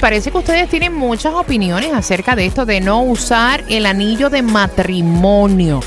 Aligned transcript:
Parece 0.00 0.30
que 0.30 0.38
ustedes 0.38 0.68
tienen 0.68 0.94
muchas 0.94 1.34
opiniones 1.34 1.92
acerca 1.92 2.36
de 2.36 2.46
esto 2.46 2.64
de 2.64 2.80
no 2.80 3.02
usar 3.02 3.64
el 3.68 3.84
anillo 3.84 4.30
de 4.30 4.42
matrimonio. 4.42 5.80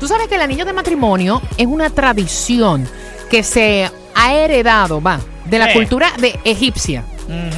Tú 0.00 0.08
sabes 0.08 0.26
que 0.28 0.36
el 0.36 0.40
anillo 0.40 0.64
de 0.64 0.72
matrimonio 0.72 1.42
es 1.58 1.66
una 1.66 1.90
tradición 1.90 2.88
que 3.30 3.42
se 3.42 3.90
ha 4.14 4.32
heredado, 4.34 5.02
va, 5.02 5.20
de 5.44 5.58
la 5.58 5.70
Eh. 5.70 5.74
cultura 5.74 6.12
de 6.18 6.38
egipcia. 6.44 7.04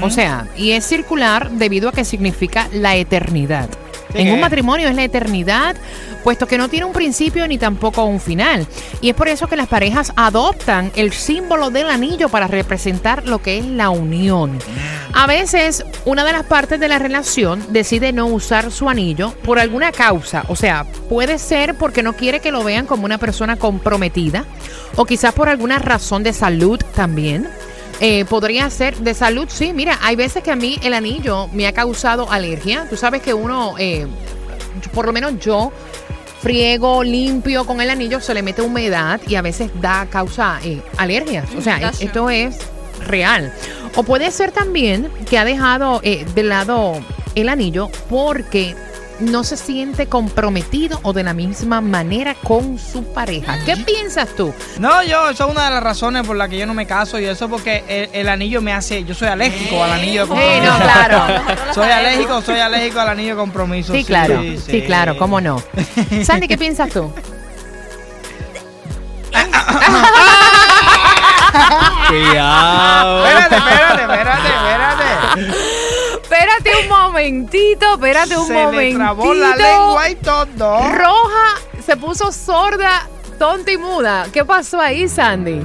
O 0.03 0.11
sea, 0.11 0.49
y 0.57 0.73
es 0.73 0.85
circular 0.85 1.49
debido 1.53 1.91
a 1.91 1.93
que 1.93 2.05
significa 2.05 2.67
la 2.73 2.97
eternidad. 2.97 3.69
En 4.15 4.33
un 4.33 4.41
matrimonio 4.41 4.89
es 4.89 4.95
la 4.95 5.05
eternidad, 5.05 5.77
puesto 6.25 6.47
que 6.47 6.59
no 6.59 6.69
tiene 6.69 6.87
un 6.87 6.93
principio 6.93 7.47
ni 7.47 7.59
tampoco 7.59 8.05
un 8.05 8.21
final. 8.21 8.67
Y 9.01 9.11
es 9.11 9.15
por 9.15 9.29
eso 9.29 9.47
que 9.47 9.57
las 9.57 9.69
parejas 9.69 10.13
adoptan 10.17 10.93
el 10.97 11.13
símbolo 11.13 11.71
del 11.71 11.89
anillo 11.91 12.29
para 12.29 12.47
representar 12.47 13.27
lo 13.27 13.41
que 13.41 13.59
es 13.59 13.67
la 13.67 13.91
unión. 13.91 14.59
A 15.13 15.27
veces, 15.27 15.85
una 16.05 16.25
de 16.25 16.33
las 16.33 16.45
partes 16.45 16.79
de 16.79 16.89
la 16.89 16.99
relación 16.99 17.65
decide 17.71 18.13
no 18.13 18.27
usar 18.27 18.71
su 18.71 18.89
anillo 18.89 19.33
por 19.45 19.59
alguna 19.59 19.93
causa. 19.93 20.45
O 20.49 20.57
sea, 20.57 20.85
puede 21.09 21.39
ser 21.39 21.75
porque 21.75 22.03
no 22.03 22.13
quiere 22.13 22.41
que 22.41 22.53
lo 22.53 22.63
vean 22.63 22.87
como 22.87 23.05
una 23.05 23.19
persona 23.19 23.57
comprometida 23.57 24.45
o 24.97 25.05
quizás 25.05 25.35
por 25.35 25.49
alguna 25.49 25.79
razón 25.79 26.23
de 26.23 26.33
salud 26.33 26.81
también. 26.95 27.49
Eh, 28.01 28.25
podría 28.25 28.69
ser 28.71 28.97
de 28.97 29.13
salud, 29.15 29.47
sí. 29.49 29.73
Mira, 29.75 29.99
hay 30.03 30.17
veces 30.17 30.43
que 30.43 30.51
a 30.51 30.57
mí 30.57 30.79
el 30.83 30.95
anillo 30.95 31.49
me 31.49 31.67
ha 31.67 31.73
causado 31.73 32.31
alergia. 32.31 32.87
Tú 32.89 32.97
sabes 32.97 33.21
que 33.21 33.35
uno, 33.35 33.75
eh, 33.79 34.07
por 34.95 35.07
lo 35.07 35.13
menos 35.13 35.39
yo, 35.39 35.71
friego, 36.41 37.05
limpio 37.05 37.67
con 37.67 37.81
el 37.81 37.91
anillo, 37.91 38.21
se 38.21 38.33
le 38.33 38.43
mete 38.43 38.63
humedad 38.63 39.21
y 39.27 39.35
a 39.35 39.43
veces 39.43 39.71
da 39.81 40.07
causa 40.07 40.59
eh, 40.65 40.81
alergias. 40.97 41.47
O 41.57 41.61
sea, 41.61 41.93
esto 42.01 42.31
es 42.31 42.57
real. 43.07 43.53
O 43.95 44.03
puede 44.03 44.31
ser 44.31 44.53
también 44.53 45.11
que 45.29 45.39
ha 45.39 45.45
dejado 45.45 46.01
eh, 46.03 46.25
de 46.35 46.43
lado 46.43 46.95
el 47.35 47.49
anillo 47.49 47.91
porque 48.09 48.75
no 49.21 49.45
se 49.45 49.57
siente 49.57 50.07
comprometido 50.07 50.99
o 51.03 51.13
de 51.13 51.23
la 51.23 51.35
misma 51.35 51.81
manera 51.81 52.35
con 52.43 52.79
su 52.79 53.05
pareja. 53.13 53.59
¿Qué 53.65 53.77
piensas 53.77 54.29
tú? 54.37 54.53
No, 54.79 55.03
yo, 55.03 55.31
eso 55.31 55.47
es 55.47 55.51
una 55.53 55.65
de 55.67 55.71
las 55.71 55.83
razones 55.83 56.27
por 56.27 56.37
las 56.37 56.49
que 56.49 56.59
yo 56.59 56.67
no 56.67 56.75
me 56.75 56.87
caso 56.87 57.19
y 57.19 57.25
eso 57.27 57.49
porque 57.49 57.85
el, 57.89 58.09
el 58.13 58.29
anillo 58.29 58.61
me 58.63 58.73
hace, 58.73 59.05
yo 59.05 59.15
soy 59.15 59.29
alérgico 59.29 59.83
al 59.85 59.93
anillo 59.93 60.27
de 60.27 60.27
Sí, 60.27 60.33
compromiso. 60.41 60.73
no, 60.73 60.79
claro. 60.79 61.43
soy 61.75 61.91
alérgico, 61.91 62.43
soy 62.43 62.61
alérgico 62.61 63.01
al 63.01 63.09
anillo 63.09 63.31
de 63.31 63.37
compromiso. 63.37 63.93
Sí, 63.93 64.05
claro. 64.05 64.43
Sí, 64.67 64.83
claro, 64.83 65.17
cómo 65.19 65.41
no. 65.41 65.63
Sandy, 66.25 66.49
¿qué 66.49 66.59
piensas 66.59 66.91
tú? 66.91 67.13
Cuidado. 72.09 73.27
Espérate, 73.27 73.57
espérate, 73.57 74.03
espérate, 74.03 74.49
espérate. 74.49 75.60
Un 76.83 76.89
momentito, 76.89 77.95
espérate 77.95 78.37
un 78.37 78.47
Se 78.47 78.53
momentito. 78.53 78.81
le 78.81 78.95
trabó 78.95 79.35
la 79.35 79.57
lengua 79.57 80.11
y 80.11 80.15
todo. 80.17 80.79
Roja 80.93 81.55
se 81.85 81.97
puso 81.97 82.33
sorda, 82.33 83.07
tonta 83.39 83.71
y 83.73 83.77
muda. 83.79 84.27
¿Qué 84.33 84.45
pasó 84.45 84.81
ahí, 84.81 85.09
Sandy? 85.09 85.61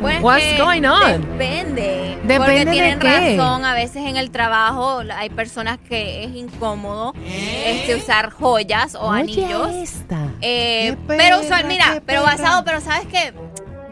Bueno, 0.00 0.18
es 0.18 0.24
What's 0.24 0.42
que 0.44 0.58
going 0.58 0.84
on? 0.84 1.20
Depende. 1.38 2.18
Depende 2.24 2.36
porque 2.38 2.64
de 2.64 2.70
tienen 2.72 2.98
qué. 2.98 3.36
razón. 3.36 3.64
A 3.64 3.72
veces 3.74 4.04
en 4.04 4.16
el 4.16 4.32
trabajo 4.32 5.00
hay 5.14 5.30
personas 5.30 5.78
que 5.88 6.24
es 6.24 6.34
incómodo 6.34 7.14
este, 7.24 7.94
usar 7.94 8.30
joyas 8.30 8.96
o 8.96 9.10
anillos. 9.12 9.68
Esta. 9.70 10.18
Eh, 10.40 10.96
Qué 11.06 11.14
pero 11.16 11.38
usual, 11.40 11.66
mira, 11.66 11.90
qué 11.94 12.00
pero 12.00 12.24
basado, 12.24 12.64
pero 12.64 12.80
sabes 12.80 13.06
que 13.06 13.32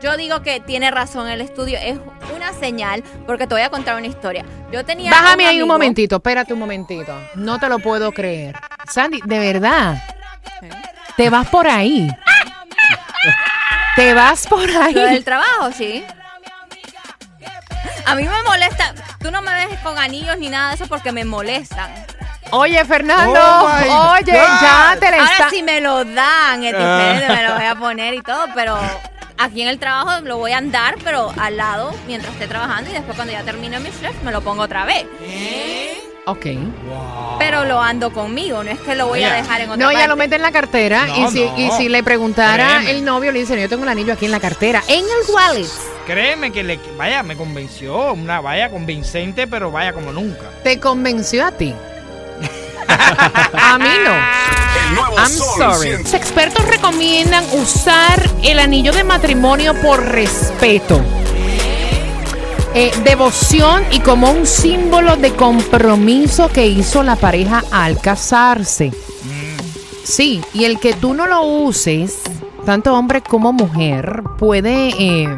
yo 0.03 0.17
digo 0.17 0.43
que 0.43 0.61
tiene 0.61 0.91
razón 0.91 1.29
el 1.29 1.41
estudio. 1.41 1.79
Es 1.79 1.99
una 2.35 2.53
señal 2.53 3.03
porque 3.27 3.47
te 3.47 3.55
voy 3.55 3.63
a 3.63 3.71
contar 3.71 3.97
una 3.97 4.07
historia. 4.07 4.45
Yo 4.73 4.85
tenía. 4.85 5.11
Bájame 5.11 5.47
ahí 5.47 5.61
un 5.63 5.69
momentito, 5.69 6.17
espérate 6.17 6.53
un 6.53 6.59
momentito. 6.59 7.15
No 7.35 7.59
te 7.59 7.69
lo 7.69 7.79
puedo 7.79 8.13
creer. 8.13 8.57
Sandy, 8.91 9.21
de 9.25 9.39
verdad. 9.39 10.03
Te 11.17 11.29
vas 11.31 11.49
por 11.49 11.67
ahí. 11.69 12.09
Te 13.97 14.15
vas 14.15 14.47
por 14.47 14.69
Lo 14.71 14.85
del 14.91 15.09
ahí. 15.09 15.23
trabajo, 15.23 15.71
sí. 15.77 16.05
A 18.07 18.15
mí 18.15 18.25
me 18.25 18.43
molesta. 18.43 18.95
Tú 19.21 19.31
no 19.31 19.43
me 19.43 19.53
ves 19.55 19.79
con 19.81 19.99
anillos 19.99 20.39
ni 20.39 20.49
nada 20.49 20.71
de 20.71 20.75
eso 20.77 20.87
porque 20.87 21.13
me 21.13 21.25
molestan. 21.25 21.93
Oye, 22.53 22.85
Fernando. 22.85 23.39
Oh, 23.39 24.13
oye, 24.13 24.33
ya 24.33 24.97
te 24.99 25.11
le 25.11 25.19
está. 25.19 25.35
Ahora 25.37 25.51
si 25.51 25.63
me 25.63 25.81
lo 25.81 26.05
dan, 26.05 26.65
es 26.65 26.73
diferente, 26.77 27.29
me 27.29 27.43
lo 27.49 27.55
voy 27.55 27.65
a 27.67 27.75
poner 27.75 28.15
y 28.15 28.23
todo, 28.23 28.47
pero 28.55 28.79
aquí 29.41 29.63
en 29.63 29.69
el 29.69 29.79
trabajo 29.79 30.21
lo 30.25 30.37
voy 30.37 30.53
a 30.53 30.59
andar, 30.59 30.97
pero 31.03 31.33
al 31.41 31.57
lado 31.57 31.93
mientras 32.07 32.33
esté 32.35 32.47
trabajando 32.47 32.91
y 32.91 32.93
después 32.93 33.17
cuando 33.17 33.33
ya 33.33 33.43
termine 33.43 33.81
mi 33.81 33.89
shift 33.91 34.23
me 34.25 34.31
lo 34.33 34.41
pongo 34.43 34.63
otra 34.63 34.85
vez. 34.85 35.07
Ok. 36.27 36.47
Pero 37.39 37.65
lo 37.65 37.81
ando 37.81 38.13
conmigo, 38.13 38.63
no 38.63 38.71
es 38.71 38.79
que 38.81 38.95
lo 38.95 39.09
voy 39.09 39.25
a 39.25 39.33
dejar 39.33 39.63
en 39.63 39.71
otra 39.71 39.77
No, 39.79 39.87
parte. 39.87 39.99
ella 39.99 40.07
lo 40.07 40.17
mete 40.17 40.37
en 40.37 40.43
la 40.43 40.53
cartera 40.53 41.07
y, 41.17 41.27
si, 41.29 41.45
no. 41.45 41.59
y 41.59 41.71
si 41.73 41.89
le 41.89 42.03
preguntara 42.05 42.67
Créeme. 42.77 42.91
el 42.91 43.05
novio, 43.05 43.33
le 43.33 43.41
dice, 43.41 43.61
yo 43.61 43.69
tengo 43.69 43.83
el 43.85 43.89
anillo 43.89 44.13
aquí 44.13 44.27
en 44.27 44.31
la 44.31 44.39
cartera, 44.41 44.83
en 44.87 45.01
el 45.01 45.35
wallet. 45.35 45.67
Créeme 46.07 46.53
que 46.53 46.63
le, 46.63 46.79
vaya, 46.97 47.23
me 47.23 47.37
convenció, 47.37 48.13
una 48.13 48.41
vaya 48.41 48.71
convincente, 48.71 49.47
pero 49.47 49.71
vaya 49.71 49.93
como 49.93 50.13
nunca. 50.13 50.45
¿Te 50.63 50.79
convenció 50.79 51.47
a 51.47 51.53
ti? 51.53 51.75
A 52.91 53.79
mí 53.79 53.91
no. 54.05 54.41
I'm 55.17 55.31
sorry. 55.31 55.99
Los 56.03 56.15
expertos 56.15 56.67
recomiendan 56.67 57.45
usar 57.53 58.29
el 58.43 58.59
anillo 58.59 58.93
de 58.93 59.05
matrimonio 59.05 59.75
por 59.81 60.05
respeto. 60.05 61.01
eh, 62.75 62.93
devoción 63.05 63.83
y 63.91 63.99
como 64.01 64.31
un 64.31 64.47
símbolo 64.47 65.17
de 65.17 65.35
compromiso 65.35 66.49
que 66.49 66.67
hizo 66.67 67.03
la 67.03 67.17
pareja 67.17 67.65
al 67.73 68.01
casarse. 68.01 68.93
Sí, 70.05 70.41
y 70.55 70.65
el 70.65 70.79
que 70.81 70.95
tú 70.95 71.15
no 71.15 71.27
lo 71.27 71.43
uses, 71.43 72.21
tanto 72.65 72.95
hombre 72.95 73.23
como 73.23 73.53
mujer, 73.53 74.23
puede, 74.39 74.89
eh, 74.99 75.29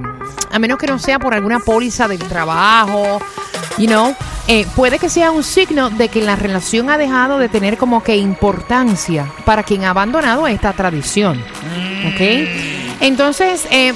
a 0.50 0.58
menos 0.58 0.78
que 0.78 0.86
no 0.86 0.98
sea 0.98 1.18
por 1.18 1.34
alguna 1.34 1.58
póliza 1.60 2.06
del 2.08 2.20
trabajo, 2.20 3.20
you 3.78 3.86
know, 3.86 4.14
eh, 4.48 4.66
puede 4.74 4.98
que 4.98 5.08
sea 5.08 5.30
un 5.30 5.42
signo 5.42 5.90
de 5.90 6.08
que 6.08 6.22
la 6.22 6.36
relación 6.36 6.90
ha 6.90 6.98
dejado 6.98 7.38
de 7.38 7.48
tener 7.48 7.76
como 7.76 8.02
que 8.02 8.16
importancia 8.16 9.32
para 9.44 9.62
quien 9.62 9.84
ha 9.84 9.90
abandonado 9.90 10.46
esta 10.46 10.72
tradición. 10.72 11.42
¿Ok? 12.06 12.20
Entonces, 13.00 13.66
eh, 13.70 13.94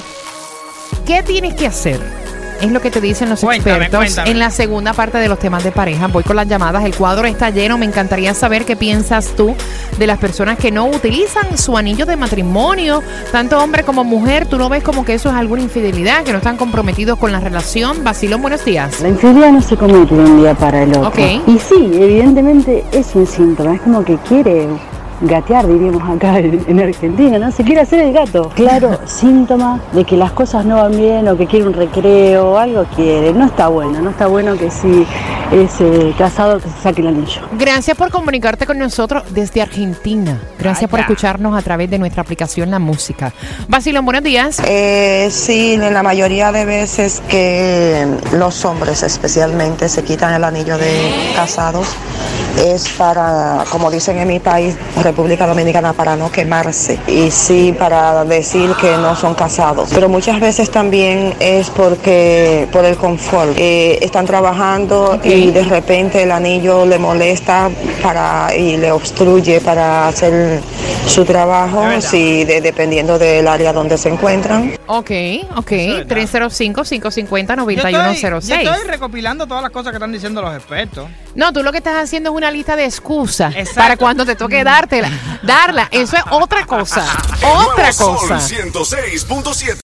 ¿qué 1.05 1.23
tienes 1.23 1.55
que 1.55 1.67
hacer? 1.67 2.26
Es 2.61 2.71
lo 2.71 2.81
que 2.81 2.89
te 2.91 2.99
dicen 3.01 3.29
los 3.29 3.41
Cuéntame, 3.41 3.71
expertos 3.85 3.99
cuéntame. 3.99 4.31
en 4.31 4.39
la 4.39 4.49
segunda 4.49 4.93
parte 4.93 5.17
de 5.19 5.27
los 5.27 5.37
temas 5.39 5.63
de 5.63 5.71
pareja. 5.71 6.07
Voy 6.07 6.23
con 6.23 6.35
las 6.35 6.47
llamadas. 6.47 6.83
El 6.85 6.95
cuadro 6.95 7.27
está 7.27 7.49
lleno. 7.49 7.77
Me 7.77 7.85
encantaría 7.85 8.33
saber 8.33 8.65
qué 8.65 8.75
piensas 8.75 9.27
tú 9.35 9.55
de 9.97 10.07
las 10.07 10.17
personas 10.17 10.57
que 10.57 10.71
no 10.71 10.87
utilizan 10.87 11.57
su 11.57 11.77
anillo 11.77 12.05
de 12.05 12.15
matrimonio, 12.15 13.01
tanto 13.31 13.59
hombre 13.61 13.83
como 13.83 14.03
mujer. 14.03 14.45
Tú 14.47 14.57
no 14.57 14.69
ves 14.69 14.83
como 14.83 15.05
que 15.05 15.13
eso 15.13 15.29
es 15.29 15.35
alguna 15.35 15.61
infidelidad, 15.61 16.23
que 16.23 16.31
no 16.31 16.37
están 16.39 16.57
comprometidos 16.57 17.17
con 17.19 17.31
la 17.31 17.39
relación. 17.39 18.03
Basilón, 18.03 18.41
buenos 18.41 18.63
días. 18.65 18.99
La 19.01 19.09
infidelidad 19.09 19.51
no 19.51 19.61
se 19.61 19.77
comete 19.77 20.15
de 20.15 20.21
un 20.23 20.41
día 20.41 20.53
para 20.55 20.83
el 20.83 20.89
otro. 20.91 21.07
Ok. 21.09 21.19
Y 21.47 21.59
sí, 21.59 21.91
evidentemente 21.93 22.83
es 22.91 23.13
un 23.15 23.27
síntoma, 23.27 23.75
es 23.75 23.81
como 23.81 24.03
que 24.03 24.17
quiere 24.27 24.67
gatear, 25.21 25.67
diríamos 25.67 26.07
acá 26.09 26.39
en, 26.39 26.63
en 26.67 26.79
Argentina, 26.79 27.39
¿no? 27.39 27.51
Se 27.51 27.63
quiere 27.63 27.81
hacer 27.81 27.99
el 27.99 28.13
gato. 28.13 28.49
Claro, 28.55 28.99
síntoma 29.05 29.79
de 29.93 30.03
que 30.03 30.17
las 30.17 30.31
cosas 30.31 30.65
no 30.65 30.77
van 30.77 30.97
bien 30.97 31.27
o 31.27 31.37
que 31.37 31.47
quiere 31.47 31.67
un 31.67 31.73
recreo, 31.73 32.57
algo 32.57 32.85
quiere. 32.95 33.33
No 33.33 33.45
está 33.45 33.67
bueno, 33.67 34.01
no 34.01 34.09
está 34.09 34.27
bueno 34.27 34.57
que 34.57 34.69
si 34.69 35.05
es 35.51 35.79
eh, 35.79 36.13
casado 36.17 36.59
que 36.59 36.69
se 36.69 36.81
saque 36.81 37.01
el 37.01 37.07
anillo. 37.07 37.41
Gracias 37.53 37.97
por 37.97 38.11
comunicarte 38.11 38.65
con 38.65 38.77
nosotros 38.77 39.23
desde 39.29 39.61
Argentina. 39.61 40.39
Gracias 40.59 40.89
por 40.89 40.99
escucharnos 40.99 41.57
a 41.57 41.61
través 41.61 41.89
de 41.89 41.99
nuestra 41.99 42.21
aplicación 42.21 42.69
La 42.69 42.79
Música. 42.79 43.33
Basilón, 43.67 44.05
buenos 44.05 44.23
días. 44.23 44.61
Eh, 44.65 45.29
sí, 45.31 45.73
en 45.73 45.93
la 45.93 46.03
mayoría 46.03 46.51
de 46.51 46.65
veces 46.65 47.21
que 47.29 48.07
los 48.33 48.65
hombres 48.65 49.03
especialmente 49.03 49.89
se 49.89 50.03
quitan 50.03 50.33
el 50.33 50.43
anillo 50.43 50.77
de 50.77 51.11
casados 51.35 51.95
es 52.57 52.87
para, 52.89 53.63
como 53.71 53.91
dicen 53.91 54.17
en 54.17 54.27
mi 54.27 54.39
país, 54.39 54.75
República 55.01 55.47
Dominicana, 55.47 55.93
para 55.93 56.15
no 56.15 56.31
quemarse 56.31 56.99
y 57.07 57.31
sí 57.31 57.75
para 57.77 58.25
decir 58.25 58.73
que 58.79 58.97
no 58.97 59.15
son 59.15 59.35
casados. 59.35 59.89
Pero 59.93 60.09
muchas 60.09 60.39
veces 60.39 60.69
también 60.69 61.35
es 61.39 61.69
porque 61.69 62.67
por 62.71 62.85
el 62.85 62.97
confort. 62.97 63.57
Eh, 63.57 63.99
están 64.01 64.25
trabajando 64.25 65.19
y 65.23 65.51
de 65.51 65.63
repente 65.63 66.23
el 66.23 66.31
anillo 66.31 66.85
le 66.85 66.99
molesta 66.99 67.69
para 68.01 68.55
y 68.55 68.77
le 68.77 68.91
obstruye 68.91 69.61
para 69.61 70.07
hacer 70.07 70.61
su 71.09 71.25
trabajo, 71.25 71.85
si 72.01 72.43
de- 72.45 72.61
dependiendo 72.61 73.17
del 73.19 73.47
área 73.47 73.73
donde 73.73 73.97
se 73.97 74.09
encuentran. 74.09 74.77
Ok, 74.87 75.11
ok. 75.55 75.71
Eso 75.71 75.97
es 75.99 76.07
verdad. 76.07 76.15
305-550-9106. 76.17 77.91
Yo 77.91 78.29
estoy, 78.55 78.63
yo 78.63 78.71
estoy 78.73 78.87
recopilando 78.87 79.47
todas 79.47 79.63
las 79.63 79.71
cosas 79.71 79.91
que 79.91 79.97
están 79.97 80.11
diciendo 80.11 80.41
los 80.41 80.55
expertos. 80.55 81.07
No, 81.35 81.51
tú 81.53 81.63
lo 81.63 81.71
que 81.71 81.77
estás 81.79 81.95
haciendo 82.03 82.29
es 82.31 82.35
una 82.35 82.51
lista 82.51 82.75
de 82.75 82.85
excusas 82.85 83.53
Exacto. 83.55 83.75
para 83.81 83.97
cuando 83.97 84.25
te 84.25 84.35
toque 84.35 84.63
dártela, 84.63 85.09
darla. 85.43 85.87
Eso 85.91 86.15
es 86.17 86.23
otra 86.31 86.65
cosa. 86.65 87.05
Otra 87.67 87.93
cosa. 87.93 88.39
106.7. 88.39 89.75